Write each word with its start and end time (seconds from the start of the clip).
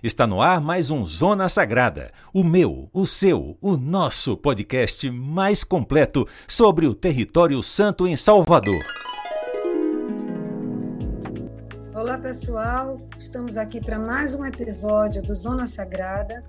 Está 0.00 0.28
no 0.28 0.40
ar 0.40 0.60
mais 0.60 0.92
um 0.92 1.04
Zona 1.04 1.48
Sagrada, 1.48 2.12
o 2.32 2.44
meu, 2.44 2.88
o 2.92 3.04
seu, 3.04 3.58
o 3.60 3.76
nosso 3.76 4.36
podcast 4.36 5.10
mais 5.10 5.64
completo 5.64 6.24
sobre 6.46 6.86
o 6.86 6.94
território 6.94 7.60
santo 7.64 8.06
em 8.06 8.14
Salvador. 8.14 8.80
Olá 11.92 12.16
pessoal, 12.16 13.00
estamos 13.18 13.56
aqui 13.56 13.80
para 13.80 13.98
mais 13.98 14.36
um 14.36 14.46
episódio 14.46 15.20
do 15.20 15.34
Zona 15.34 15.66
Sagrada, 15.66 16.44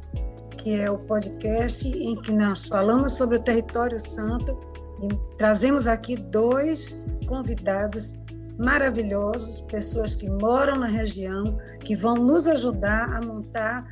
que 0.55 0.79
é 0.79 0.91
o 0.91 1.00
podcast 1.00 1.88
em 1.88 2.21
que 2.21 2.31
nós 2.31 2.68
falamos 2.68 3.13
sobre 3.13 3.38
o 3.38 3.39
território 3.39 4.00
santo 4.00 4.59
e 5.02 5.07
trazemos 5.39 5.88
aqui 5.88 6.16
dois 6.16 7.02
convidados 7.25 8.16
maravilhosos, 8.60 9.62
pessoas 9.62 10.16
que 10.16 10.30
moram 10.30 10.75
na 10.75 10.88
região, 10.88 11.57
que 11.80 11.96
vão 11.96 12.16
nos 12.16 12.48
ajudar 12.48 13.10
a 13.16 13.21
montar 13.21 13.89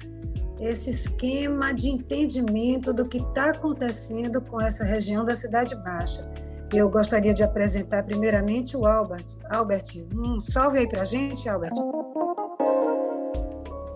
esse 0.60 0.90
esquema 0.90 1.74
de 1.74 1.88
entendimento 1.88 2.94
do 2.94 3.06
que 3.06 3.20
está 3.20 3.52
acontecendo 3.52 4.42
com 4.42 4.60
essa 4.60 4.84
região 4.84 5.24
da 5.24 5.36
Cidade 5.36 5.74
Baixa. 5.76 6.30
Eu 6.74 6.90
gostaria 6.90 7.34
de 7.34 7.44
apresentar 7.44 8.04
primeiramente 8.04 8.76
o 8.76 8.86
Albert. 8.86 9.26
Albert, 9.50 10.06
um 10.14 10.38
salve 10.40 10.80
aí 10.80 10.90
para 10.90 11.04
a 11.04 11.06
gente, 11.06 11.48
Albert. 11.48 11.72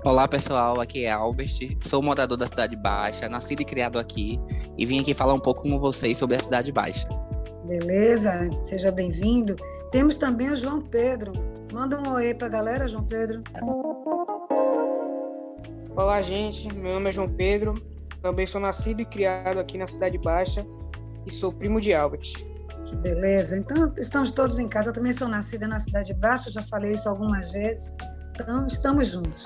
Olá 0.06 0.28
pessoal, 0.28 0.80
aqui 0.80 1.06
é 1.06 1.12
Albert, 1.12 1.78
sou 1.84 2.02
morador 2.02 2.38
da 2.38 2.48
Cidade 2.48 2.76
Baixa, 2.76 3.28
nascido 3.28 3.62
e 3.62 3.66
criado 3.66 4.00
aqui 4.00 4.40
e 4.78 4.86
vim 4.86 5.00
aqui 5.02 5.14
falar 5.14 5.34
um 5.34 5.40
pouco 5.40 5.64
com 5.64 5.78
vocês 5.80 6.18
sobre 6.18 6.38
a 6.38 6.40
Cidade 6.40 6.72
Baixa. 6.72 7.08
Beleza, 7.66 8.50
seja 8.64 8.92
bem-vindo. 8.92 9.56
Temos 9.92 10.16
também 10.16 10.50
o 10.50 10.56
João 10.56 10.82
Pedro. 10.82 11.34
Manda 11.74 12.00
um 12.00 12.14
oi 12.14 12.34
para 12.34 12.48
a 12.48 12.50
galera, 12.50 12.88
João 12.88 13.04
Pedro. 13.04 13.44
Olá, 15.94 16.22
gente. 16.22 16.74
Meu 16.74 16.94
nome 16.94 17.10
é 17.10 17.14
João 17.14 17.28
Pedro. 17.28 17.74
Também 18.22 18.48
sou 18.48 18.62
nascido 18.62 19.02
e 19.02 19.06
criado 19.06 19.60
aqui 19.60 19.78
na 19.78 19.86
Cidade 19.86 20.18
Baixa 20.18 20.66
e 21.26 21.32
sou 21.32 21.52
primo 21.52 21.82
de 21.82 21.94
Albert. 21.94 22.32
Que 22.86 22.96
beleza. 22.96 23.58
Então, 23.58 23.94
estamos 23.98 24.32
todos 24.32 24.60
em 24.60 24.68
casa. 24.68 24.92
Eu 24.92 24.94
também 24.94 25.12
sou 25.12 25.28
nascida 25.28 25.68
na 25.68 25.78
Cidade 25.78 26.14
Baixa, 26.14 26.50
já 26.50 26.62
falei 26.62 26.94
isso 26.94 27.10
algumas 27.10 27.52
vezes. 27.52 27.94
Então, 28.34 28.66
estamos 28.68 29.10
juntos. 29.10 29.44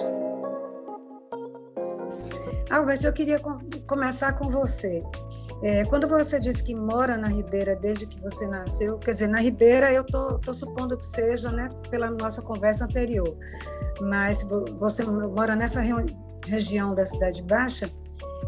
Albert, 2.70 3.04
eu 3.04 3.14
queria 3.14 3.42
começar 3.88 4.34
com 4.34 4.48
você. 4.50 5.02
É, 5.66 5.84
quando 5.84 6.08
você 6.08 6.40
disse 6.40 6.64
que 6.64 6.76
mora 6.76 7.18
na 7.18 7.28
Ribeira 7.28 7.76
desde 7.76 8.06
que 8.06 8.22
você 8.22 8.46
nasceu, 8.46 9.00
quer 9.00 9.10
dizer, 9.10 9.28
na 9.28 9.40
Ribeira 9.40 9.92
eu 9.92 10.04
tô, 10.06 10.38
tô 10.38 10.54
supondo 10.54 10.96
que 10.96 11.04
seja, 11.04 11.52
né, 11.52 11.70
pela 11.90 12.08
nossa 12.12 12.40
conversa 12.40 12.86
anterior, 12.86 13.36
mas 14.00 14.44
você 14.78 15.04
mora 15.04 15.56
nessa 15.56 15.82
região 16.46 16.94
da 16.94 17.04
Cidade 17.04 17.42
Baixa, 17.42 17.90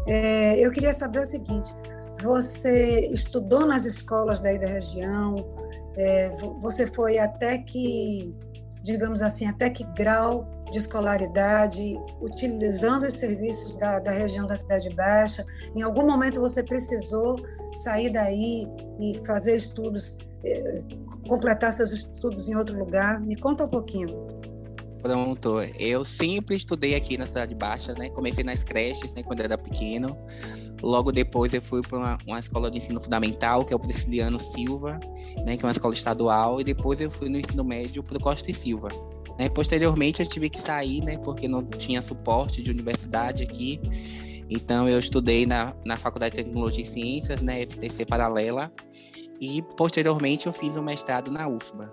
é, 0.06 0.60
eu 0.60 0.70
queria 0.70 0.92
saber 0.92 1.20
o 1.20 1.26
seguinte: 1.26 1.74
você 2.22 3.00
estudou 3.10 3.66
nas 3.66 3.84
escolas 3.84 4.40
daí 4.40 4.56
da 4.56 4.68
região? 4.68 5.34
É, 5.96 6.32
você 6.60 6.86
foi 6.86 7.18
até 7.18 7.58
que, 7.58 8.32
digamos 8.84 9.22
assim, 9.22 9.48
até 9.48 9.68
que 9.68 9.82
grau 9.96 10.48
de 10.70 10.78
escolaridade, 10.78 11.98
utilizando 12.20 13.04
os 13.06 13.14
serviços 13.14 13.76
da, 13.76 13.98
da 13.98 14.10
região 14.10 14.46
da 14.46 14.56
Cidade 14.56 14.90
Baixa? 14.90 15.44
Em 15.74 15.82
algum 15.82 16.06
momento 16.06 16.40
você 16.40 16.62
precisou 16.62 17.36
sair 17.72 18.10
daí 18.10 18.66
e 19.00 19.20
fazer 19.26 19.56
estudos, 19.56 20.16
eh, 20.44 20.82
completar 21.26 21.72
seus 21.72 21.92
estudos 21.92 22.48
em 22.48 22.56
outro 22.56 22.78
lugar? 22.78 23.20
Me 23.20 23.36
conta 23.36 23.64
um 23.64 23.68
pouquinho. 23.68 24.38
Pronto, 25.02 25.60
eu 25.78 26.04
sempre 26.04 26.56
estudei 26.56 26.94
aqui 26.94 27.16
na 27.16 27.26
Cidade 27.26 27.54
Baixa, 27.54 27.94
né? 27.94 28.10
Comecei 28.10 28.42
nas 28.42 28.64
creches, 28.64 29.14
né, 29.14 29.22
quando 29.22 29.40
era 29.40 29.56
pequeno. 29.56 30.16
Logo 30.82 31.12
depois 31.12 31.52
eu 31.54 31.62
fui 31.62 31.80
para 31.82 31.98
uma, 31.98 32.18
uma, 32.26 32.38
escola 32.38 32.70
de 32.70 32.78
ensino 32.78 33.00
fundamental, 33.00 33.64
que 33.64 33.72
é 33.72 33.76
o 33.76 33.78
Prisciliano 33.78 34.38
Silva, 34.38 34.98
né, 35.44 35.56
que 35.56 35.64
é 35.64 35.66
uma 35.66 35.72
escola 35.72 35.94
estadual, 35.94 36.60
e 36.60 36.64
depois 36.64 37.00
eu 37.00 37.10
fui 37.10 37.28
no 37.28 37.38
ensino 37.38 37.64
médio 37.64 38.02
para 38.02 38.16
o 38.16 38.20
Costa 38.20 38.50
e 38.50 38.54
Silva. 38.54 38.88
Né? 39.38 39.48
Posteriormente 39.48 40.20
eu 40.20 40.28
tive 40.28 40.50
que 40.50 40.60
sair, 40.60 41.02
né, 41.02 41.16
porque 41.18 41.46
não 41.46 41.64
tinha 41.64 42.02
suporte 42.02 42.62
de 42.62 42.70
universidade 42.70 43.42
aqui. 43.42 43.80
Então 44.50 44.88
eu 44.88 44.98
estudei 44.98 45.46
na, 45.46 45.74
na 45.84 45.96
Faculdade 45.96 46.36
de 46.36 46.42
Tecnologia 46.42 46.82
e 46.82 46.86
Ciências, 46.86 47.40
né, 47.40 47.64
FTC 47.64 48.04
Paralela, 48.04 48.72
e 49.40 49.62
posteriormente 49.76 50.46
eu 50.46 50.52
fiz 50.52 50.76
um 50.76 50.82
mestrado 50.82 51.30
na 51.30 51.46
UFBA. 51.46 51.92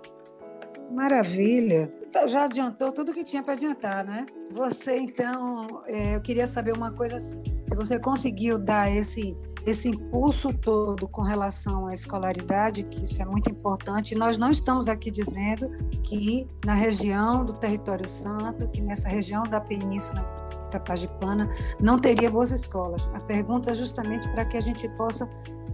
Maravilha. 0.90 1.92
Então, 2.06 2.28
já 2.28 2.44
adiantou 2.44 2.92
tudo 2.92 3.12
que 3.12 3.24
tinha 3.24 3.42
para 3.42 3.54
adiantar, 3.54 4.04
né? 4.04 4.24
Você, 4.52 4.96
então, 4.96 5.82
é, 5.86 6.14
eu 6.14 6.20
queria 6.20 6.46
saber 6.46 6.72
uma 6.72 6.92
coisa 6.92 7.16
assim. 7.16 7.42
Se 7.66 7.74
você 7.74 7.98
conseguiu 7.98 8.56
dar 8.56 8.90
esse 8.90 9.36
esse 9.66 9.88
impulso 9.88 10.52
todo 10.52 11.08
com 11.08 11.22
relação 11.22 11.88
à 11.88 11.92
escolaridade, 11.92 12.84
que 12.84 13.02
isso 13.02 13.20
é 13.20 13.24
muito 13.24 13.50
importante. 13.50 14.14
Nós 14.14 14.38
não 14.38 14.50
estamos 14.50 14.88
aqui 14.88 15.10
dizendo 15.10 15.68
que 16.04 16.46
na 16.64 16.72
região 16.72 17.44
do 17.44 17.52
Território 17.52 18.08
Santo, 18.08 18.68
que 18.68 18.80
nessa 18.80 19.08
região 19.08 19.42
da 19.42 19.60
Península 19.60 20.24
Itapajipana, 20.66 21.50
não 21.80 21.98
teria 21.98 22.30
boas 22.30 22.52
escolas. 22.52 23.08
A 23.12 23.20
pergunta 23.20 23.72
é 23.72 23.74
justamente 23.74 24.28
para 24.30 24.44
que 24.44 24.56
a 24.56 24.60
gente 24.60 24.88
possa 24.90 25.28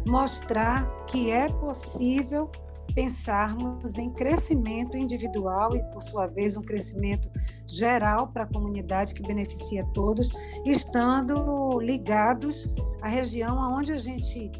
mostrar 0.06 0.86
que 1.06 1.30
é 1.30 1.48
possível 1.48 2.50
pensarmos 2.94 3.96
em 3.96 4.10
crescimento 4.10 4.96
individual 4.96 5.74
e, 5.74 5.82
por 5.92 6.02
sua 6.02 6.26
vez, 6.26 6.56
um 6.56 6.62
crescimento 6.62 7.30
geral 7.66 8.28
para 8.28 8.44
a 8.44 8.46
comunidade 8.46 9.14
que 9.14 9.22
beneficia 9.22 9.84
todos, 9.94 10.30
estando 10.64 11.80
ligados 11.80 12.68
à 13.00 13.08
região 13.08 13.58
onde 13.76 13.92
a 13.92 13.96
gente 13.96 14.50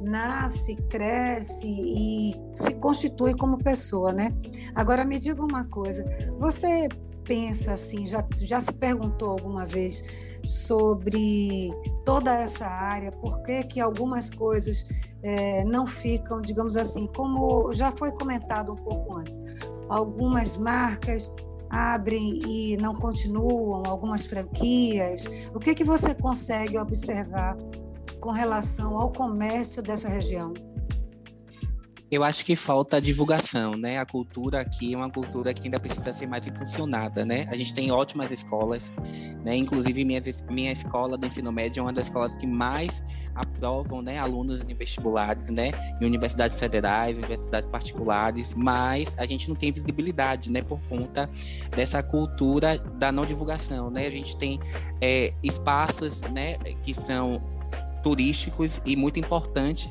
nasce, 0.00 0.76
cresce 0.88 1.66
e 1.66 2.34
se 2.54 2.74
constitui 2.74 3.34
como 3.34 3.58
pessoa, 3.58 4.12
né? 4.12 4.32
Agora 4.74 5.04
me 5.04 5.18
diga 5.18 5.42
uma 5.42 5.64
coisa, 5.64 6.04
você 6.38 6.88
pensa 7.24 7.72
assim, 7.72 8.06
já, 8.06 8.26
já 8.40 8.60
se 8.60 8.72
perguntou 8.72 9.30
alguma 9.30 9.66
vez 9.66 10.02
sobre 10.44 11.70
toda 12.04 12.32
essa 12.32 12.66
área, 12.66 13.12
por 13.12 13.42
que 13.42 13.64
que 13.64 13.80
algumas 13.80 14.30
coisas 14.30 14.84
é, 15.22 15.64
não 15.64 15.86
ficam, 15.86 16.40
digamos 16.40 16.76
assim, 16.76 17.06
como 17.06 17.72
já 17.72 17.90
foi 17.92 18.12
comentado 18.12 18.72
um 18.72 18.76
pouco 18.76 19.16
antes, 19.16 19.40
algumas 19.88 20.56
marcas 20.56 21.32
abrem 21.70 22.40
e 22.46 22.76
não 22.76 22.94
continuam, 22.94 23.82
algumas 23.86 24.26
franquias. 24.26 25.24
O 25.54 25.58
que, 25.58 25.74
que 25.74 25.84
você 25.84 26.14
consegue 26.14 26.78
observar 26.78 27.56
com 28.20 28.30
relação 28.30 28.96
ao 28.96 29.12
comércio 29.12 29.82
dessa 29.82 30.08
região? 30.08 30.54
Eu 32.10 32.24
acho 32.24 32.42
que 32.42 32.56
falta 32.56 33.02
divulgação, 33.02 33.76
né? 33.76 33.98
A 33.98 34.06
cultura 34.06 34.60
aqui 34.60 34.94
é 34.94 34.96
uma 34.96 35.10
cultura 35.10 35.52
que 35.52 35.64
ainda 35.64 35.78
precisa 35.78 36.10
ser 36.14 36.26
mais 36.26 36.46
impulsionada, 36.46 37.22
né? 37.22 37.46
A 37.50 37.54
gente 37.54 37.74
tem 37.74 37.90
ótimas 37.90 38.30
escolas, 38.30 38.90
né? 39.44 39.54
Inclusive 39.54 40.06
minha, 40.06 40.22
minha 40.48 40.72
escola 40.72 41.18
do 41.18 41.26
ensino 41.26 41.52
médio 41.52 41.80
é 41.80 41.82
uma 41.82 41.92
das 41.92 42.06
escolas 42.06 42.34
que 42.34 42.46
mais 42.46 43.02
aprovam, 43.34 44.00
né, 44.00 44.18
alunos 44.18 44.62
em 44.66 44.74
vestibulares, 44.74 45.50
né? 45.50 45.70
Em 46.00 46.06
universidades 46.06 46.58
federais, 46.58 47.18
universidades 47.18 47.68
particulares, 47.68 48.54
mas 48.54 49.14
a 49.18 49.26
gente 49.26 49.46
não 49.46 49.54
tem 49.54 49.70
visibilidade, 49.70 50.50
né? 50.50 50.62
Por 50.62 50.80
conta 50.88 51.28
dessa 51.76 52.02
cultura 52.02 52.78
da 52.78 53.12
não 53.12 53.26
divulgação, 53.26 53.90
né? 53.90 54.06
A 54.06 54.10
gente 54.10 54.34
tem 54.38 54.58
é, 54.98 55.34
espaços, 55.42 56.22
né? 56.22 56.56
Que 56.82 56.94
são 56.94 57.42
turísticos 58.02 58.80
e 58.86 58.96
muito 58.96 59.20
importantes 59.20 59.90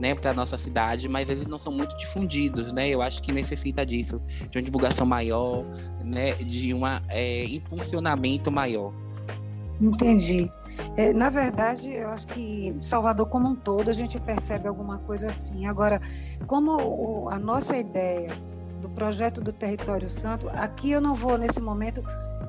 né, 0.00 0.14
para 0.14 0.34
nossa 0.34 0.58
cidade, 0.58 1.08
mas 1.08 1.28
eles 1.28 1.46
não 1.46 1.58
são 1.58 1.72
muito 1.72 1.96
difundidos, 1.96 2.72
né? 2.72 2.88
Eu 2.88 3.00
acho 3.00 3.22
que 3.22 3.32
necessita 3.32 3.84
disso, 3.86 4.20
de 4.50 4.58
uma 4.58 4.62
divulgação 4.62 5.06
maior, 5.06 5.64
né, 6.04 6.34
de 6.34 6.74
um 6.74 6.82
é, 7.08 7.44
impulsionamento 7.44 8.50
maior. 8.50 8.92
Entendi. 9.80 10.50
É, 10.96 11.12
na 11.12 11.30
verdade, 11.30 11.92
eu 11.92 12.08
acho 12.08 12.26
que 12.28 12.74
Salvador 12.78 13.26
como 13.26 13.48
um 13.48 13.54
todo 13.54 13.88
a 13.90 13.92
gente 13.92 14.18
percebe 14.20 14.68
alguma 14.68 14.98
coisa 14.98 15.28
assim. 15.28 15.66
Agora, 15.66 16.00
como 16.46 17.28
a 17.30 17.38
nossa 17.38 17.76
ideia 17.76 18.30
do 18.80 18.88
projeto 18.88 19.40
do 19.40 19.52
Território 19.52 20.08
Santo, 20.08 20.48
aqui 20.50 20.90
eu 20.90 21.00
não 21.00 21.14
vou 21.14 21.38
nesse 21.38 21.60
momento 21.60 22.02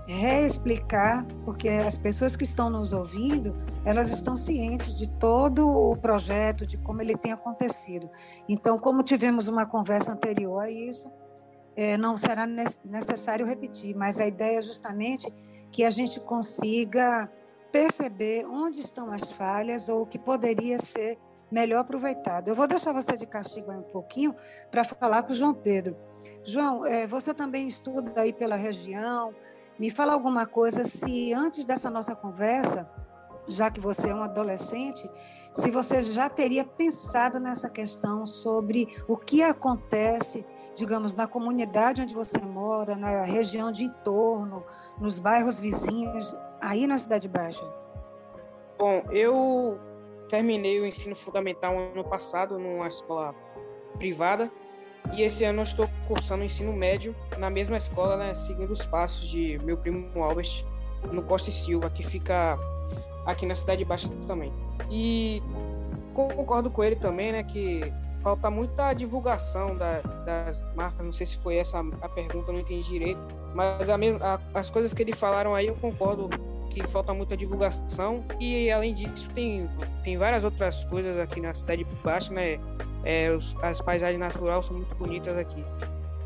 reexplicar, 0.08 1.26
porque 1.44 1.68
as 1.68 1.98
pessoas 1.98 2.36
que 2.36 2.44
estão 2.44 2.70
nos 2.70 2.94
ouvindo, 2.94 3.56
elas 3.84 4.10
estão 4.10 4.38
cientes 4.38 4.94
de 4.94 5.08
todo 5.08 5.68
o 5.68 5.98
projeto, 5.98 6.66
de 6.66 6.78
como 6.78 7.02
ele 7.02 7.18
tem 7.18 7.32
acontecido. 7.32 8.10
Então, 8.48 8.78
como 8.78 9.04
tivemos 9.04 9.48
uma 9.48 9.66
conversa 9.66 10.12
anterior 10.12 10.60
a 10.60 10.70
isso, 10.70 11.10
é, 11.76 11.98
não 11.98 12.16
será 12.16 12.46
necessário 12.46 13.46
repetir, 13.46 13.96
mas 13.96 14.20
a 14.20 14.28
ideia 14.28 14.60
é 14.60 14.62
justamente 14.62 15.32
que 15.72 15.84
a 15.84 15.90
gente 15.90 16.20
consiga 16.20 17.30
perceber 17.72 18.46
onde 18.46 18.80
estão 18.80 19.12
as 19.12 19.32
falhas 19.32 19.90
ou 19.90 20.04
o 20.04 20.06
que 20.06 20.18
poderia 20.18 20.80
ser 20.80 21.18
melhor 21.52 21.80
aproveitado. 21.80 22.48
Eu 22.48 22.56
vou 22.56 22.68
deixar 22.68 22.94
você 22.94 23.18
de 23.18 23.26
castigo 23.26 23.72
um 23.72 23.82
pouquinho 23.82 24.34
para 24.72 24.84
falar 24.84 25.24
com 25.24 25.32
o 25.32 25.36
João 25.36 25.54
Pedro. 25.54 25.96
João, 26.44 26.86
é, 26.86 27.06
você 27.06 27.34
também 27.34 27.68
estuda 27.68 28.22
aí 28.22 28.32
pela 28.32 28.56
região, 28.56 29.34
me 29.78 29.92
fala 29.92 30.14
alguma 30.14 30.46
coisa 30.46 30.84
se 30.84 31.34
antes 31.34 31.66
dessa 31.66 31.90
nossa 31.90 32.16
conversa, 32.16 32.90
já 33.48 33.70
que 33.70 33.80
você 33.80 34.10
é 34.10 34.16
um 34.16 34.24
adolescente, 34.24 35.10
se 35.54 35.70
você 35.70 36.02
já 36.04 36.30
teria 36.30 36.64
pensado 36.64 37.40
nessa 37.40 37.70
questão 37.70 38.26
sobre 38.26 38.88
o 39.08 39.16
que 39.16 39.44
acontece, 39.44 40.46
digamos, 40.76 41.16
na 41.16 41.28
comunidade 41.28 42.02
onde 42.02 42.16
você 42.16 42.40
mora, 42.40 42.96
na 42.96 43.24
região 43.24 43.72
de 43.72 43.86
entorno, 43.86 44.66
nos 45.00 45.20
bairros 45.20 45.60
vizinhos, 45.60 46.36
aí 46.62 46.88
na 46.88 46.98
Cidade 46.98 47.28
Baixa. 47.28 47.64
Bom, 48.78 49.04
eu 49.12 49.80
terminei 50.30 50.82
o 50.82 50.86
ensino 50.86 51.16
fundamental 51.16 51.78
ano 51.78 52.04
passado 52.04 52.60
numa 52.60 52.88
escola 52.88 53.34
privada 53.98 54.52
e 55.14 55.22
esse 55.22 55.44
ano 55.44 55.60
eu 55.60 55.64
estou 55.64 55.90
cursando 56.08 56.44
ensino 56.44 56.74
médio 56.74 57.16
na 57.38 57.50
mesma 57.50 57.78
escola, 57.78 58.18
né, 58.18 58.34
seguindo 58.34 58.72
os 58.72 58.86
passos 58.86 59.28
de 59.28 59.60
meu 59.64 59.78
primo 59.78 60.24
Albert, 60.24 60.66
no 61.12 61.22
Costa 61.22 61.50
e 61.50 61.54
Silva, 61.54 61.90
que 61.90 62.04
fica 62.04 62.58
aqui 63.26 63.46
na 63.46 63.56
Cidade 63.56 63.86
Baixa 63.86 64.10
também. 64.28 64.52
E 64.90 65.42
concordo 66.14 66.72
com 66.72 66.84
ele 66.84 66.96
também, 66.96 67.32
né, 67.32 67.44
que 67.44 67.94
falta 68.26 68.50
muita 68.50 68.94
divulgação 68.94 69.78
da, 69.78 70.02
das 70.26 70.66
marcas. 70.76 71.06
Não 71.06 71.12
sei 71.12 71.28
se 71.28 71.38
foi 71.38 71.58
essa 71.58 71.80
a 72.02 72.10
pergunta, 72.10 72.52
não 72.52 72.60
entendi 72.60 72.90
direito, 72.90 73.22
mas 73.54 73.88
a 73.88 73.96
a, 73.96 74.60
as 74.60 74.70
coisas 74.70 74.94
que 74.94 75.04
ele 75.04 75.14
falaram 75.14 75.54
aí 75.54 75.68
eu 75.68 75.76
concordo 75.76 76.30
que 76.72 76.86
falta 76.88 77.14
muita 77.14 77.38
divulgação 77.38 78.26
e 78.40 78.70
além 78.70 78.94
disso 78.94 79.30
tem, 79.34 79.70
tem 80.04 80.18
várias 80.18 80.44
outras 80.44 80.84
coisas 80.86 81.18
aqui 81.18 81.40
na 81.40 81.54
cidade 81.54 81.86
baixa, 82.04 82.34
né? 82.34 82.60
É, 83.06 83.32
os, 83.32 83.56
as 83.62 83.82
paisagens 83.82 84.20
naturais 84.20 84.66
são 84.66 84.78
muito 84.78 84.96
bonitas 84.96 85.38
aqui. 85.38 85.64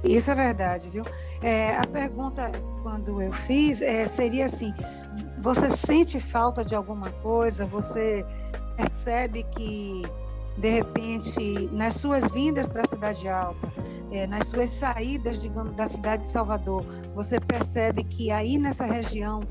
Isso 0.04 0.32
é 0.32 0.36
verdade, 0.36 0.90
viu? 0.90 1.04
É, 1.42 1.76
a 1.76 1.86
pergunta, 1.86 2.50
quando 2.82 3.22
eu 3.22 3.34
fiz, 3.34 3.82
é, 3.82 4.08
seria 4.08 4.46
assim: 4.46 4.74
você 5.42 5.70
sente 5.70 6.20
falta 6.20 6.64
de 6.64 6.74
alguma 6.74 7.12
coisa? 7.22 7.66
Você 7.66 8.26
percebe 8.78 9.44
que, 9.44 10.04
de 10.58 10.70
repente, 10.70 11.70
nas 11.74 11.96
suas 11.96 12.32
vindas 12.32 12.68
para 12.68 12.84
a 12.84 12.88
Cidade 12.88 13.28
Alta, 13.28 13.72
é, 14.12 14.26
nas 14.26 14.48
suas 14.48 14.70
saídas, 14.70 15.42
digamos, 15.42 15.76
da 15.76 15.86
cidade 15.86 16.22
de 16.24 16.30
Salvador, 16.30 16.86
você 17.14 17.40
percebe 17.40 18.04
que 18.06 18.32
aí 18.32 18.58
nessa 18.58 18.86
região 18.86 19.42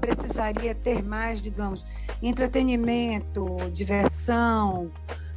precisaria 0.00 0.74
ter 0.74 1.02
mais, 1.02 1.40
digamos, 1.40 1.84
entretenimento, 2.22 3.46
diversão, 3.72 4.90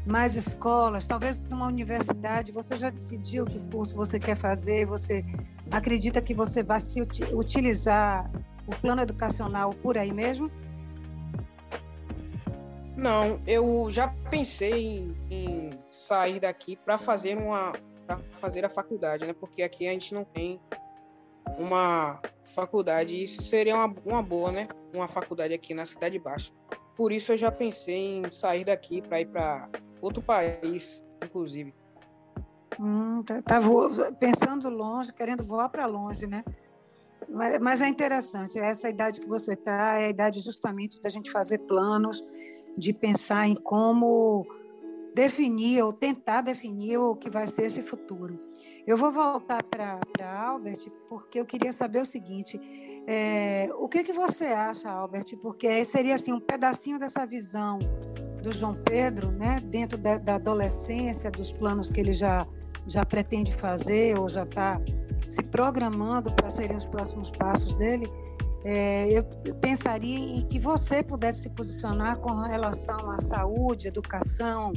mais 0.08 0.36
escolas, 0.36 1.06
talvez 1.06 1.42
uma 1.52 1.68
universidade. 1.68 2.52
Você 2.52 2.78
já 2.78 2.90
decidiu 2.90 3.46
que 3.46 3.60
curso 3.72 3.96
você 3.96 4.20
quer 4.20 4.36
fazer? 4.36 4.86
Você 4.86 5.24
acredita 5.70 6.22
que 6.22 6.34
você 6.34 6.64
vai 6.64 6.80
se 6.80 7.02
utilizar 7.34 8.32
o 8.66 8.76
plano 8.82 9.02
educacional 9.02 9.74
por 9.74 9.98
aí 9.98 10.14
mesmo? 10.14 10.50
Não, 12.96 13.40
eu 13.46 13.92
já 13.92 14.08
pensei 14.30 14.88
em, 14.88 15.18
em 15.30 15.80
sair 15.92 16.40
daqui 16.40 16.76
para 16.76 16.98
fazer 16.98 17.38
uma 17.38 17.74
para 18.08 18.18
fazer 18.40 18.64
a 18.64 18.70
faculdade, 18.70 19.26
né? 19.26 19.34
Porque 19.34 19.62
aqui 19.62 19.86
a 19.88 19.92
gente 19.92 20.14
não 20.14 20.24
tem 20.24 20.60
uma 21.60 22.22
faculdade. 22.46 23.22
Isso 23.22 23.44
seria 23.44 23.76
uma, 23.76 23.94
uma 24.06 24.24
boa, 24.24 24.52
né? 24.52 24.68
Uma 24.94 25.08
faculdade 25.08 25.54
aqui 25.54 25.74
na 25.74 25.86
Cidade 25.86 26.18
Baixa. 26.18 26.52
Por 26.96 27.12
isso 27.12 27.34
eu 27.34 27.38
já 27.38 27.52
pensei 27.52 28.18
em 28.20 28.32
sair 28.32 28.64
daqui 28.64 29.02
para 29.02 29.22
ir 29.22 29.28
para 29.28 29.70
outro 30.02 30.22
país, 30.22 31.04
inclusive. 31.24 31.74
Hum, 32.80 33.24
tá, 33.24 33.42
tá 33.42 33.60
pensando 34.20 34.70
longe, 34.70 35.12
querendo 35.12 35.44
voar 35.44 35.70
para 35.70 35.86
longe, 35.86 36.28
né? 36.28 36.44
Mas, 37.28 37.60
mas, 37.60 37.82
é 37.82 37.88
interessante, 37.88 38.58
essa 38.60 38.90
idade 38.90 39.20
que 39.20 39.28
você 39.28 39.54
está 39.54 40.00
é 40.00 40.06
a 40.06 40.10
idade 40.10 40.40
justamente 40.40 41.02
da 41.02 41.10
gente 41.10 41.32
fazer 41.32 41.58
planos, 41.60 42.24
de 42.78 42.94
pensar 42.94 43.48
em 43.48 43.56
como 43.56 44.46
definir 45.14 45.82
ou 45.82 45.92
tentar 45.92 46.42
definir 46.42 47.00
o 47.00 47.16
que 47.16 47.30
vai 47.30 47.48
ser 47.48 47.64
esse 47.64 47.82
futuro. 47.82 48.40
Eu 48.86 48.98
vou 48.98 49.12
voltar 49.12 49.64
para 49.64 50.00
Albert, 50.22 50.90
porque 51.10 51.40
eu 51.40 51.46
queria 51.46 51.74
saber 51.74 52.00
o 52.00 52.06
seguinte: 52.06 52.62
é, 53.08 53.68
o 53.80 53.90
que, 53.90 54.04
que 54.04 54.14
você 54.14 54.46
acha, 54.46 54.90
Albert? 54.90 55.36
Porque 55.42 55.84
seria 55.84 56.16
assim 56.16 56.32
um 56.32 56.40
pedacinho 56.40 57.00
dessa 57.00 57.26
visão 57.26 57.80
do 58.42 58.52
João 58.52 58.76
Pedro, 58.76 59.32
né, 59.32 59.62
dentro 59.64 59.98
da, 59.98 60.18
da 60.18 60.36
adolescência, 60.36 61.30
dos 61.32 61.52
planos 61.52 61.90
que 61.90 62.00
ele 62.00 62.14
já, 62.14 62.46
já 62.86 63.06
pretende 63.06 63.54
fazer 63.54 64.18
ou 64.18 64.30
já 64.30 64.44
está 64.44 64.80
se 65.28 65.44
programando 65.44 66.32
para 66.32 66.50
serem 66.50 66.78
os 66.78 66.86
próximos 66.86 67.32
passos 67.32 67.76
dele. 67.76 68.10
É, 68.64 69.08
eu 69.12 69.24
pensaria 69.62 70.40
em 70.40 70.42
que 70.42 70.60
você 70.60 71.02
pudesse 71.02 71.44
se 71.44 71.50
posicionar 71.50 72.18
com 72.18 72.34
relação 72.42 73.10
à 73.12 73.18
saúde, 73.18 73.88
educação, 73.88 74.74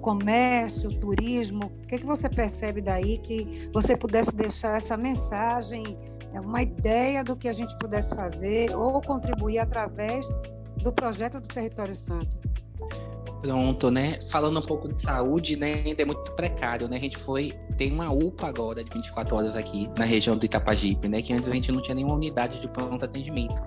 comércio, 0.00 0.90
turismo? 0.98 1.64
O 1.82 1.86
que, 1.86 1.98
que 1.98 2.06
você 2.06 2.28
percebe 2.28 2.80
daí 2.80 3.18
que 3.18 3.68
você 3.72 3.96
pudesse 3.96 4.36
deixar 4.36 4.76
essa 4.76 4.96
mensagem, 4.96 5.98
é 6.32 6.40
uma 6.40 6.62
ideia 6.62 7.24
do 7.24 7.36
que 7.36 7.48
a 7.48 7.52
gente 7.52 7.76
pudesse 7.78 8.14
fazer 8.14 8.74
ou 8.76 9.00
contribuir 9.00 9.58
através 9.58 10.28
do 10.76 10.92
projeto 10.92 11.40
do 11.40 11.48
Território 11.48 11.94
Santo? 11.94 12.36
Pronto, 13.42 13.90
né? 13.90 14.20
Falando 14.30 14.60
um 14.60 14.62
pouco 14.62 14.88
de 14.88 14.94
saúde, 14.94 15.56
né? 15.56 15.82
Ainda 15.84 16.02
é 16.02 16.04
muito 16.04 16.30
precário, 16.32 16.88
né? 16.88 16.96
A 16.96 17.00
gente 17.00 17.18
foi. 17.18 17.52
Tem 17.76 17.90
uma 17.90 18.08
UPA 18.08 18.46
agora 18.46 18.84
de 18.84 18.90
24 18.90 19.36
horas 19.36 19.56
aqui 19.56 19.90
na 19.98 20.04
região 20.04 20.38
do 20.38 20.46
Itapajipe, 20.46 21.08
né? 21.08 21.20
Que 21.20 21.32
antes 21.32 21.48
a 21.48 21.52
gente 21.52 21.72
não 21.72 21.82
tinha 21.82 21.96
nenhuma 21.96 22.14
unidade 22.14 22.60
de 22.60 22.68
pronto 22.68 23.04
atendimento. 23.04 23.60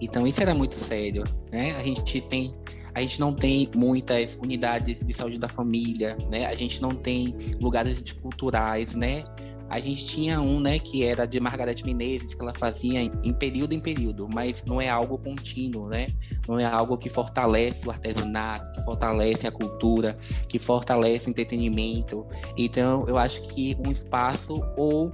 Então 0.00 0.26
isso 0.26 0.42
era 0.42 0.54
muito 0.54 0.74
sério, 0.74 1.22
né? 1.52 1.76
A 1.76 1.84
gente 1.84 2.20
tem, 2.20 2.52
a 2.92 3.00
gente 3.00 3.20
não 3.20 3.32
tem 3.32 3.70
muitas 3.74 4.36
unidades 4.42 5.00
de 5.00 5.12
saúde 5.12 5.38
da 5.38 5.48
família, 5.48 6.18
né? 6.28 6.46
A 6.46 6.54
gente 6.54 6.82
não 6.82 6.90
tem 6.90 7.34
lugares 7.60 8.02
culturais, 8.20 8.94
né? 8.96 9.22
A 9.68 9.80
gente 9.80 10.06
tinha 10.06 10.40
um, 10.40 10.60
né, 10.60 10.78
que 10.78 11.02
era 11.02 11.26
de 11.26 11.40
Margarete 11.40 11.84
Menezes, 11.84 12.34
que 12.34 12.42
ela 12.42 12.54
fazia 12.54 13.00
em, 13.00 13.10
em, 13.22 13.32
período 13.32 13.72
em 13.72 13.80
período, 13.80 14.28
mas 14.32 14.64
não 14.64 14.80
é 14.80 14.88
algo 14.88 15.18
contínuo, 15.18 15.88
né? 15.88 16.08
Não 16.46 16.58
é 16.58 16.64
algo 16.64 16.96
que 16.96 17.08
fortalece 17.08 17.86
o 17.86 17.90
artesanato, 17.90 18.72
que 18.72 18.84
fortalece 18.84 19.46
a 19.46 19.50
cultura, 19.50 20.16
que 20.48 20.58
fortalece 20.58 21.28
o 21.28 21.30
entretenimento. 21.30 22.26
Então, 22.56 23.04
eu 23.08 23.18
acho 23.18 23.42
que 23.42 23.76
um 23.84 23.90
espaço 23.90 24.62
ou 24.76 25.12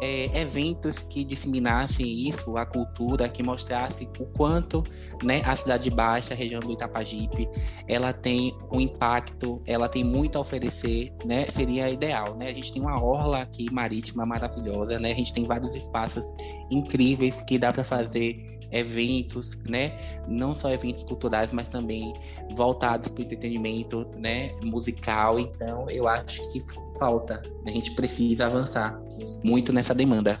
é, 0.00 0.40
eventos 0.40 0.98
que 0.98 1.24
disseminassem 1.24 2.06
isso, 2.28 2.56
a 2.56 2.66
cultura, 2.66 3.28
que 3.28 3.42
mostrasse 3.42 4.08
o 4.18 4.26
quanto 4.26 4.84
né, 5.22 5.42
a 5.44 5.56
Cidade 5.56 5.90
Baixa, 5.90 6.34
a 6.34 6.36
região 6.36 6.60
do 6.60 6.72
Itapajipe, 6.72 7.48
ela 7.88 8.12
tem 8.12 8.56
um 8.70 8.80
impacto, 8.80 9.60
ela 9.66 9.88
tem 9.88 10.04
muito 10.04 10.36
a 10.36 10.40
oferecer, 10.40 11.12
né? 11.24 11.46
Seria 11.46 11.90
ideal, 11.90 12.36
né? 12.36 12.48
A 12.48 12.54
gente 12.54 12.72
tem 12.72 12.82
uma 12.82 13.02
orla 13.02 13.42
aqui 13.42 13.66
marítima 13.72 14.26
maravilhosa, 14.26 14.98
né? 14.98 15.12
A 15.12 15.14
gente 15.14 15.32
tem 15.32 15.44
vários 15.44 15.74
espaços 15.74 16.24
incríveis 16.70 17.42
que 17.42 17.58
dá 17.58 17.72
para 17.72 17.84
fazer 17.84 18.56
eventos, 18.70 19.56
né? 19.68 19.98
Não 20.26 20.54
só 20.54 20.70
eventos 20.70 21.04
culturais, 21.04 21.52
mas 21.52 21.68
também 21.68 22.12
voltados 22.54 23.08
para 23.08 23.20
o 23.20 23.24
entretenimento, 23.24 24.06
né? 24.16 24.52
Musical. 24.62 25.38
Então, 25.38 25.88
eu 25.90 26.08
acho 26.08 26.42
que 26.52 26.60
falta. 26.98 27.42
A 27.66 27.70
gente 27.70 27.94
precisa 27.94 28.46
avançar 28.46 29.00
muito 29.42 29.72
nessa 29.72 29.94
demanda. 29.94 30.36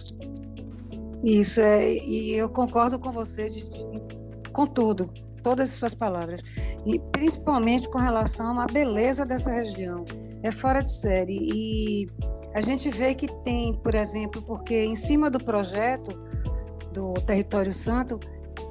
Isso, 1.24 1.60
é, 1.60 1.94
e 1.94 2.34
eu 2.34 2.48
concordo 2.48 2.98
com 2.98 3.10
você 3.12 3.50
de, 3.50 3.68
de, 3.68 4.50
com 4.52 4.66
tudo, 4.66 5.10
todas 5.42 5.70
as 5.70 5.76
suas 5.76 5.94
palavras. 5.94 6.40
E 6.84 6.98
principalmente 7.12 7.88
com 7.88 7.98
relação 7.98 8.60
à 8.60 8.66
beleza 8.66 9.24
dessa 9.24 9.50
região. 9.50 10.04
É 10.42 10.52
fora 10.52 10.82
de 10.82 10.90
série. 10.90 11.38
E 11.42 12.08
a 12.54 12.60
gente 12.60 12.90
vê 12.90 13.14
que 13.14 13.26
tem, 13.42 13.74
por 13.74 13.94
exemplo, 13.94 14.42
porque 14.42 14.84
em 14.84 14.96
cima 14.96 15.30
do 15.30 15.38
projeto 15.38 16.18
do 16.92 17.12
Território 17.14 17.72
Santo, 17.72 18.18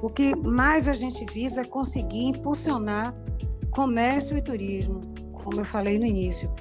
o 0.02 0.10
que 0.10 0.34
mais 0.34 0.88
a 0.88 0.92
gente 0.92 1.24
visa 1.32 1.60
é 1.60 1.64
conseguir 1.64 2.24
impulsionar 2.24 3.14
comércio 3.70 4.36
e 4.36 4.42
turismo, 4.42 5.02
como 5.46 5.60
eu 5.60 5.64
falei 5.64 5.96
no 5.96 6.04
início. 6.04 6.52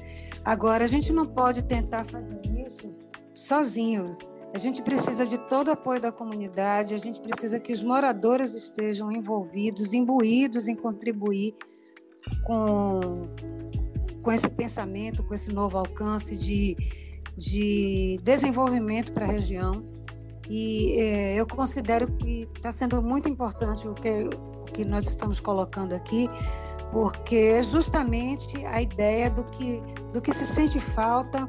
Agora, 0.44 0.86
a 0.86 0.88
gente 0.88 1.12
não 1.12 1.26
pode 1.26 1.64
tentar 1.64 2.06
fazer 2.06 2.40
isso 2.68 2.94
sozinho. 3.34 4.16
A 4.54 4.60
gente 4.60 4.84
precisa 4.84 5.26
de 5.26 5.40
todo 5.50 5.70
o 5.70 5.72
apoio 5.72 6.00
da 6.00 6.12
comunidade, 6.12 6.94
a 6.94 6.98
gente 7.00 7.20
precisa 7.20 7.60
que 7.60 7.74
os 7.74 7.84
moradores 7.84 8.54
estejam 8.54 9.12
envolvidos, 9.12 9.92
imbuídos 9.92 10.68
em 10.68 10.76
contribuir 10.76 11.56
com, 12.44 13.28
com 14.22 14.32
esse 14.32 14.48
pensamento, 14.48 15.24
com 15.24 15.34
esse 15.34 15.52
novo 15.52 15.80
alcance 15.80 16.38
de, 16.38 16.78
de 17.36 18.20
desenvolvimento 18.22 19.12
para 19.12 19.26
a 19.26 19.28
região. 19.28 19.84
E 20.48 20.94
é, 21.00 21.34
eu 21.34 21.48
considero 21.48 22.08
que 22.18 22.48
está 22.56 22.72
sendo 22.72 23.02
muito 23.02 23.28
importante 23.28 23.88
o 23.88 23.96
que, 23.96 24.10
o 24.10 24.66
que 24.66 24.86
nós 24.86 25.08
estamos 25.08 25.42
colocando 25.42 25.94
aqui, 25.94 26.30
porque 26.92 27.36
é 27.36 27.64
justamente 27.64 28.66
a 28.66 28.82
ideia 28.82 29.30
do 29.30 29.44
que, 29.46 29.82
do 30.14 30.22
que 30.22 30.34
se 30.34 30.46
sente 30.46 30.80
falta 30.80 31.48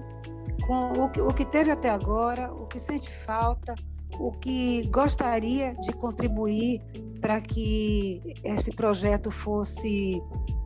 com 0.67 1.05
o 1.05 1.09
que, 1.11 1.21
o 1.21 1.33
que 1.33 1.45
teve 1.45 1.71
até 1.71 1.91
agora, 1.91 2.53
o 2.53 2.67
que 2.67 2.79
sente 2.79 3.11
falta 3.11 3.75
o 4.19 4.33
que 4.33 4.87
gostaria 4.89 5.75
de 5.75 5.93
contribuir 5.93 6.81
para 7.21 7.41
que 7.41 8.23
esse 8.43 8.71
projeto 8.71 9.31
fosse 9.31 10.23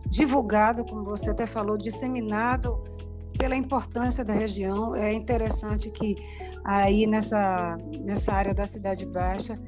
divulgado, 0.06 0.84
como 0.84 1.04
você 1.04 1.30
até 1.30 1.46
falou, 1.46 1.76
disseminado 1.76 2.82
pela 3.38 3.56
importância 3.56 4.24
da 4.24 4.32
região. 4.32 4.94
É 4.94 5.12
interessante 5.12 5.90
que 5.90 6.16
aí 6.64 7.06
nessa, 7.06 7.78
nessa 8.00 8.32
área 8.32 8.54
da 8.54 8.66
Cidade 8.66 9.06
Baixa 9.06 9.58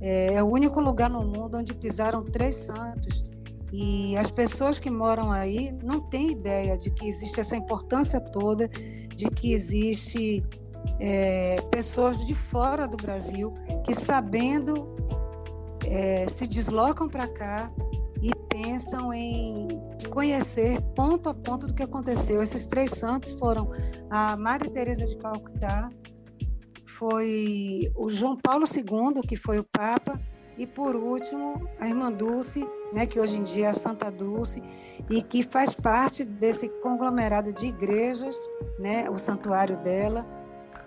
é, 0.00 0.34
é 0.34 0.42
o 0.42 0.46
único 0.46 0.80
lugar 0.80 1.10
no 1.10 1.22
mundo 1.22 1.58
onde 1.58 1.74
pisaram 1.74 2.24
três 2.24 2.56
santos. 2.56 3.24
E 3.72 4.16
as 4.16 4.30
pessoas 4.30 4.80
que 4.80 4.90
moram 4.90 5.30
aí 5.30 5.72
não 5.82 6.00
têm 6.00 6.30
ideia 6.30 6.76
de 6.76 6.90
que 6.90 7.06
existe 7.06 7.40
essa 7.40 7.56
importância 7.56 8.20
toda, 8.20 8.68
de 8.68 9.26
que 9.30 9.52
existe 9.52 10.42
é, 10.98 11.60
pessoas 11.70 12.26
de 12.26 12.34
fora 12.34 12.86
do 12.86 12.96
Brasil 12.96 13.52
que, 13.84 13.94
sabendo, 13.94 14.96
é, 15.86 16.26
se 16.28 16.46
deslocam 16.46 17.08
para 17.08 17.28
cá 17.28 17.70
e 18.22 18.30
pensam 18.48 19.12
em 19.12 19.68
conhecer 20.10 20.80
ponto 20.94 21.28
a 21.28 21.34
ponto 21.34 21.66
do 21.66 21.74
que 21.74 21.82
aconteceu. 21.82 22.42
Esses 22.42 22.66
três 22.66 22.92
santos 22.92 23.32
foram 23.34 23.70
a 24.10 24.36
Maria 24.36 24.70
Teresa 24.70 25.06
de 25.06 25.16
Calcutá, 25.16 25.90
foi 26.86 27.92
o 27.94 28.08
João 28.08 28.36
Paulo 28.36 28.64
II, 28.66 29.22
que 29.22 29.36
foi 29.36 29.58
o 29.58 29.64
Papa, 29.64 30.20
e 30.58 30.66
por 30.66 30.96
último 30.96 31.68
a 31.78 31.88
Irmã 31.88 32.10
Dulce, 32.10 32.68
né, 32.92 33.06
que 33.06 33.20
hoje 33.20 33.38
em 33.38 33.42
dia 33.42 33.66
é 33.66 33.70
a 33.70 33.74
Santa 33.74 34.10
Dulce, 34.10 34.62
e 35.08 35.22
que 35.22 35.42
faz 35.44 35.74
parte 35.74 36.24
desse 36.24 36.68
conglomerado 36.68 37.52
de 37.52 37.66
igrejas, 37.66 38.36
né, 38.78 39.08
o 39.08 39.18
santuário 39.18 39.76
dela, 39.78 40.26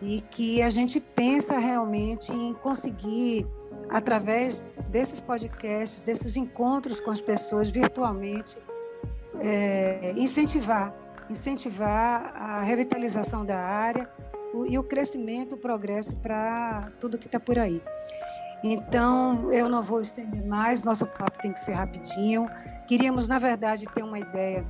e 0.01 0.21
que 0.29 0.61
a 0.61 0.69
gente 0.69 0.99
pensa 0.99 1.57
realmente 1.57 2.33
em 2.33 2.53
conseguir, 2.53 3.47
através 3.89 4.63
desses 4.89 5.21
podcasts, 5.21 6.01
desses 6.01 6.35
encontros 6.35 6.99
com 6.99 7.09
as 7.09 7.21
pessoas 7.21 7.69
virtualmente, 7.69 8.57
é, 9.39 10.13
incentivar, 10.17 10.93
incentivar 11.29 12.33
a 12.35 12.61
revitalização 12.61 13.45
da 13.45 13.57
área 13.57 14.09
e 14.67 14.77
o 14.77 14.83
crescimento, 14.83 15.55
o 15.55 15.57
progresso 15.57 16.17
para 16.17 16.91
tudo 16.99 17.17
que 17.17 17.27
está 17.27 17.39
por 17.39 17.57
aí. 17.57 17.81
Então, 18.63 19.51
eu 19.51 19.67
não 19.67 19.81
vou 19.81 20.01
estender 20.01 20.45
mais, 20.45 20.83
nosso 20.83 21.05
papo 21.07 21.41
tem 21.41 21.51
que 21.51 21.59
ser 21.59 21.73
rapidinho. 21.73 22.49
Queríamos, 22.87 23.27
na 23.27 23.39
verdade, 23.39 23.85
ter 23.93 24.03
uma 24.03 24.19
ideia 24.19 24.65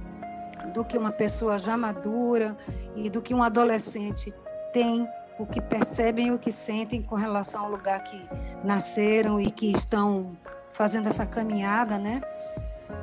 do 0.74 0.86
que 0.86 0.98
uma 0.98 1.12
pessoa 1.12 1.57
já 1.57 1.75
madura 1.75 2.55
e 2.95 3.10
do 3.10 3.21
que 3.21 3.33
um 3.33 3.43
adolescente 3.43 4.33
tem, 4.71 5.07
o 5.38 5.45
que 5.45 5.60
percebem 5.60 6.27
e 6.27 6.31
o 6.31 6.39
que 6.39 6.51
sentem 6.51 7.01
com 7.01 7.15
relação 7.15 7.65
ao 7.65 7.71
lugar 7.71 8.01
que 8.03 8.29
nasceram 8.63 9.39
e 9.39 9.50
que 9.50 9.71
estão 9.71 10.38
fazendo 10.69 11.10
essa 11.10 11.25
caminhada, 11.25 11.98
né? 11.98 12.21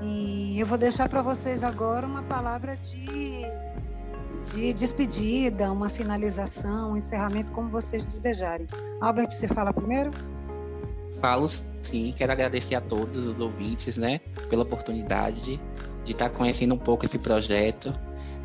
E 0.00 0.58
eu 0.58 0.66
vou 0.66 0.78
deixar 0.78 1.08
para 1.08 1.20
vocês 1.20 1.64
agora 1.64 2.06
uma 2.06 2.22
palavra 2.22 2.76
de, 2.76 3.42
de 4.52 4.72
despedida, 4.72 5.70
uma 5.70 5.88
finalização, 5.88 6.92
um 6.92 6.96
encerramento, 6.96 7.52
como 7.52 7.68
vocês 7.68 8.04
desejarem. 8.04 8.66
Albert, 9.00 9.30
você 9.30 9.48
fala 9.48 9.72
primeiro? 9.72 10.10
Falo 11.20 11.50
sim, 11.82 12.12
quero 12.14 12.32
agradecer 12.32 12.74
a 12.74 12.80
todos 12.80 13.26
os 13.26 13.40
ouvintes, 13.40 13.96
né, 13.96 14.20
pela 14.50 14.62
oportunidade 14.62 15.60
de 16.04 16.12
estar 16.12 16.28
conhecendo 16.28 16.74
um 16.74 16.78
pouco 16.78 17.04
esse 17.04 17.18
projeto, 17.18 17.92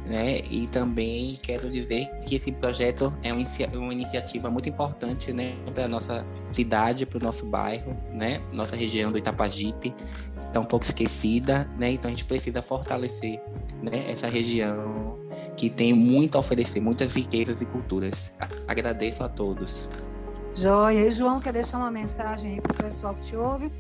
né, 0.06 0.40
e 0.50 0.68
também 0.68 1.38
quero 1.42 1.70
dizer 1.70 2.10
que 2.26 2.36
esse 2.36 2.52
projeto 2.52 3.14
é 3.22 3.34
uma 3.34 3.94
iniciativa 3.94 4.50
muito 4.50 4.70
importante, 4.70 5.34
né, 5.34 5.56
para 5.74 5.88
nossa 5.88 6.26
cidade, 6.52 7.06
para 7.06 7.18
o 7.18 7.22
nosso 7.22 7.46
bairro, 7.46 7.98
né, 8.12 8.42
nossa 8.54 8.76
região 8.76 9.12
do 9.12 9.18
Itapajipe, 9.18 9.94
está 10.54 10.60
um 10.60 10.66
pouco 10.66 10.86
esquecida, 10.86 11.68
né? 11.80 11.90
Então 11.90 12.10
a 12.10 12.12
gente 12.12 12.26
precisa 12.26 12.62
fortalecer, 12.62 13.42
né? 13.82 14.06
Essa 14.08 14.28
região 14.28 15.18
que 15.58 15.68
tem 15.68 15.96
muito 15.96 16.36
a 16.36 16.40
oferecer, 16.40 16.80
muitas 16.80 17.16
riquezas 17.16 17.60
e 17.60 17.66
culturas. 17.66 18.32
Agradeço 18.68 19.24
a 19.24 19.28
todos. 19.28 19.90
Joia. 20.56 21.08
E 21.08 21.12
João, 21.12 21.40
quer 21.40 21.54
deixar 21.54 21.78
uma 21.78 21.92
mensagem 21.92 22.54
aí 22.54 22.62
para 22.62 22.72
o 22.72 22.76
pessoal 22.76 23.16
que 23.16 23.22
te 23.22 23.36
ouve? 23.36 23.72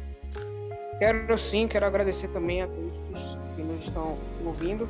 Quero 0.98 1.38
sim, 1.38 1.68
quero 1.68 1.86
agradecer 1.86 2.27
também 2.30 2.62
a 2.62 2.68
todos 2.68 2.98
que 3.56 3.62
nos 3.62 3.84
estão 3.84 4.18
ouvindo. 4.44 4.88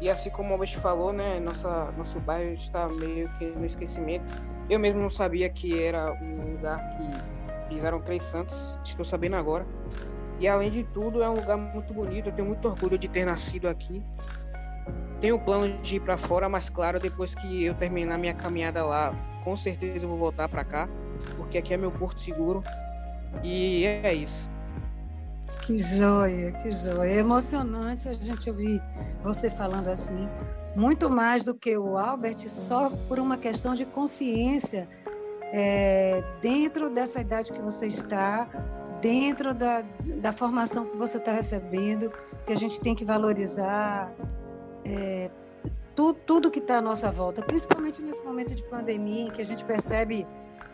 E 0.00 0.08
assim 0.08 0.30
como 0.30 0.50
o 0.50 0.52
Albert 0.52 0.78
falou, 0.80 1.12
né, 1.12 1.38
nossa, 1.40 1.92
nosso 1.96 2.18
bairro 2.20 2.54
está 2.54 2.88
meio 2.88 3.28
que 3.38 3.46
no 3.46 3.66
esquecimento. 3.66 4.32
Eu 4.70 4.78
mesmo 4.78 5.00
não 5.00 5.10
sabia 5.10 5.48
que 5.50 5.82
era 5.82 6.12
um 6.12 6.52
lugar 6.52 6.80
que 6.96 7.68
pisaram 7.68 8.00
três 8.00 8.22
santos, 8.22 8.78
estou 8.84 9.04
sabendo 9.04 9.36
agora. 9.36 9.66
E 10.38 10.48
além 10.48 10.70
de 10.70 10.84
tudo, 10.84 11.22
é 11.22 11.28
um 11.28 11.34
lugar 11.34 11.58
muito 11.58 11.92
bonito. 11.92 12.30
Eu 12.30 12.32
tenho 12.32 12.48
muito 12.48 12.66
orgulho 12.66 12.96
de 12.96 13.08
ter 13.08 13.26
nascido 13.26 13.68
aqui. 13.68 14.02
Tenho 15.20 15.36
o 15.36 15.40
plano 15.40 15.76
de 15.82 15.96
ir 15.96 16.00
para 16.00 16.16
fora, 16.16 16.48
mas 16.48 16.70
claro, 16.70 16.98
depois 16.98 17.34
que 17.34 17.64
eu 17.64 17.74
terminar 17.74 18.16
minha 18.16 18.32
caminhada 18.32 18.82
lá, 18.82 19.14
com 19.44 19.56
certeza 19.56 20.04
eu 20.04 20.08
vou 20.08 20.18
voltar 20.18 20.48
para 20.48 20.64
cá, 20.64 20.88
porque 21.36 21.58
aqui 21.58 21.74
é 21.74 21.76
meu 21.76 21.90
porto 21.90 22.20
seguro. 22.20 22.60
E 23.42 23.84
é 23.84 24.12
isso. 24.12 24.48
Que 25.62 25.76
joia, 25.78 26.52
que 26.52 26.70
joia. 26.70 27.10
É 27.10 27.16
emocionante 27.16 28.08
a 28.08 28.12
gente 28.12 28.50
ouvir 28.50 28.82
você 29.22 29.50
falando 29.50 29.88
assim. 29.88 30.28
Muito 30.74 31.10
mais 31.10 31.44
do 31.44 31.54
que 31.54 31.76
o 31.76 31.96
Albert, 31.96 32.48
só 32.48 32.90
por 33.08 33.18
uma 33.18 33.36
questão 33.36 33.74
de 33.74 33.84
consciência. 33.84 34.88
É, 35.52 36.22
dentro 36.40 36.88
dessa 36.88 37.20
idade 37.20 37.52
que 37.52 37.60
você 37.60 37.86
está, 37.86 38.48
dentro 39.00 39.52
da, 39.52 39.82
da 40.20 40.32
formação 40.32 40.86
que 40.86 40.96
você 40.96 41.18
está 41.18 41.32
recebendo, 41.32 42.10
que 42.46 42.52
a 42.52 42.56
gente 42.56 42.80
tem 42.80 42.94
que 42.94 43.04
valorizar 43.04 44.12
é, 44.84 45.30
tu, 46.00 46.14
tudo 46.14 46.50
que 46.50 46.60
está 46.60 46.78
à 46.78 46.80
nossa 46.80 47.12
volta, 47.12 47.42
principalmente 47.42 48.00
nesse 48.00 48.22
momento 48.22 48.54
de 48.54 48.62
pandemia, 48.62 49.26
em 49.26 49.30
que 49.30 49.42
a 49.42 49.44
gente 49.44 49.62
percebe 49.62 50.26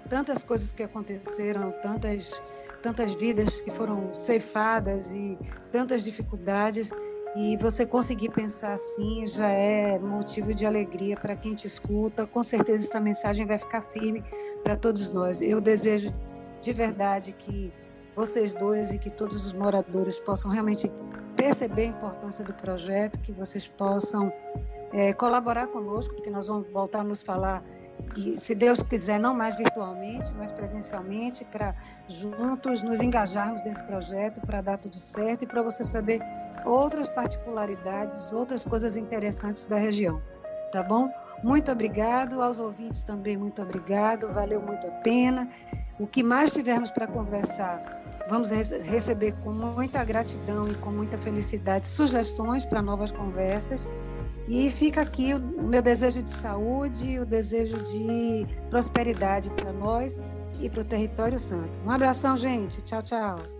tantas 0.08 0.44
coisas 0.44 0.72
que 0.72 0.84
aconteceram, 0.84 1.72
tantas, 1.82 2.40
tantas 2.80 3.12
vidas 3.12 3.60
que 3.60 3.72
foram 3.72 4.14
ceifadas 4.14 5.12
e 5.12 5.36
tantas 5.72 6.04
dificuldades. 6.04 6.92
E 7.34 7.56
você 7.56 7.84
conseguir 7.84 8.28
pensar 8.28 8.74
assim 8.74 9.26
já 9.26 9.48
é 9.48 9.98
motivo 9.98 10.54
de 10.54 10.64
alegria 10.64 11.16
para 11.16 11.34
quem 11.34 11.56
te 11.56 11.66
escuta. 11.66 12.24
Com 12.24 12.44
certeza 12.44 12.84
essa 12.84 13.00
mensagem 13.00 13.44
vai 13.44 13.58
ficar 13.58 13.82
firme 13.82 14.22
para 14.62 14.76
todos 14.76 15.12
nós. 15.12 15.42
Eu 15.42 15.60
desejo 15.60 16.14
de 16.60 16.72
verdade 16.72 17.32
que 17.32 17.72
vocês 18.14 18.54
dois 18.54 18.92
e 18.92 18.98
que 18.98 19.10
todos 19.10 19.44
os 19.44 19.52
moradores 19.52 20.20
possam 20.20 20.52
realmente 20.52 20.88
perceber 21.34 21.82
a 21.82 21.86
importância 21.86 22.44
do 22.44 22.54
projeto, 22.54 23.18
que 23.18 23.32
vocês 23.32 23.66
possam 23.66 24.32
é, 24.96 25.12
colaborar 25.12 25.66
conosco, 25.66 26.14
porque 26.14 26.30
nós 26.30 26.48
vamos 26.48 26.66
voltar 26.70 27.00
a 27.00 27.04
nos 27.04 27.22
falar, 27.22 27.62
e 28.16 28.38
se 28.38 28.54
Deus 28.54 28.82
quiser, 28.82 29.20
não 29.20 29.34
mais 29.34 29.54
virtualmente, 29.54 30.32
mas 30.38 30.50
presencialmente, 30.50 31.44
para 31.44 31.74
juntos 32.08 32.82
nos 32.82 33.02
engajarmos 33.02 33.62
nesse 33.62 33.84
projeto, 33.84 34.40
para 34.40 34.62
dar 34.62 34.78
tudo 34.78 34.98
certo 34.98 35.42
e 35.42 35.46
para 35.46 35.62
você 35.62 35.84
saber 35.84 36.20
outras 36.64 37.10
particularidades, 37.10 38.32
outras 38.32 38.64
coisas 38.64 38.96
interessantes 38.96 39.66
da 39.66 39.76
região. 39.76 40.22
Tá 40.72 40.82
bom? 40.82 41.10
Muito 41.42 41.70
obrigado, 41.70 42.40
aos 42.40 42.58
ouvintes 42.58 43.02
também, 43.02 43.36
muito 43.36 43.60
obrigado, 43.60 44.32
valeu 44.32 44.62
muito 44.62 44.86
a 44.86 44.90
pena. 44.90 45.46
O 45.98 46.06
que 46.06 46.22
mais 46.22 46.54
tivermos 46.54 46.90
para 46.90 47.06
conversar, 47.06 48.02
vamos 48.30 48.48
receber 48.50 49.34
com 49.44 49.50
muita 49.52 50.02
gratidão 50.02 50.66
e 50.66 50.74
com 50.74 50.90
muita 50.90 51.18
felicidade 51.18 51.86
sugestões 51.86 52.64
para 52.64 52.80
novas 52.80 53.12
conversas. 53.12 53.86
E 54.48 54.70
fica 54.70 55.02
aqui 55.02 55.34
o 55.34 55.40
meu 55.40 55.82
desejo 55.82 56.22
de 56.22 56.30
saúde, 56.30 57.18
o 57.18 57.26
desejo 57.26 57.82
de 57.82 58.46
prosperidade 58.70 59.50
para 59.50 59.72
nós 59.72 60.20
e 60.60 60.70
para 60.70 60.80
o 60.80 60.84
território 60.84 61.38
santo. 61.38 61.70
Um 61.84 61.90
abração, 61.90 62.36
gente. 62.36 62.80
Tchau, 62.82 63.02
tchau. 63.02 63.55